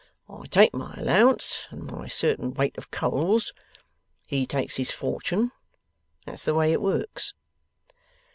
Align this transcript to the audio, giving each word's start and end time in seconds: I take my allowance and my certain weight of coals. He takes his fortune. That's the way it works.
I 0.27 0.47
take 0.47 0.73
my 0.73 0.95
allowance 0.95 1.67
and 1.69 1.83
my 1.83 2.07
certain 2.07 2.55
weight 2.55 2.75
of 2.75 2.89
coals. 2.89 3.53
He 4.25 4.47
takes 4.47 4.77
his 4.77 4.89
fortune. 4.89 5.51
That's 6.25 6.45
the 6.45 6.55
way 6.55 6.71
it 6.71 6.81
works. 6.81 7.35